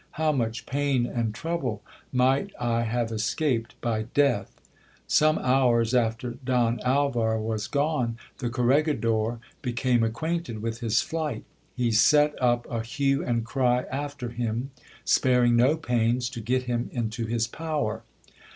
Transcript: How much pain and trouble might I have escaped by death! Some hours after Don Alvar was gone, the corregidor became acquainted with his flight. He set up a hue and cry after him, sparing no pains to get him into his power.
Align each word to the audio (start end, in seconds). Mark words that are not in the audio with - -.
How 0.13 0.31
much 0.31 0.65
pain 0.65 1.05
and 1.05 1.31
trouble 1.31 1.83
might 2.11 2.49
I 2.59 2.81
have 2.85 3.11
escaped 3.11 3.79
by 3.81 4.01
death! 4.15 4.59
Some 5.05 5.37
hours 5.37 5.93
after 5.93 6.39
Don 6.43 6.79
Alvar 6.79 7.39
was 7.39 7.67
gone, 7.67 8.17
the 8.39 8.49
corregidor 8.49 9.37
became 9.61 10.01
acquainted 10.01 10.59
with 10.63 10.79
his 10.79 11.01
flight. 11.01 11.43
He 11.77 11.91
set 11.91 12.33
up 12.41 12.65
a 12.67 12.81
hue 12.81 13.23
and 13.23 13.45
cry 13.45 13.83
after 13.91 14.29
him, 14.29 14.71
sparing 15.05 15.55
no 15.55 15.77
pains 15.77 16.31
to 16.31 16.41
get 16.41 16.63
him 16.63 16.89
into 16.91 17.27
his 17.27 17.45
power. 17.45 18.01